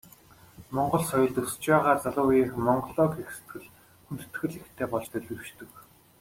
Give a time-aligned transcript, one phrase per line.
[0.75, 3.67] Монгол соёлд өсөж байгаа залуу үеийнхэн Монголоо гэх сэтгэл,
[4.05, 5.71] хүндэтгэл ихтэй болж төлөвшдөг.